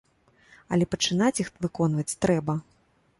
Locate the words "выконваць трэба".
1.65-2.57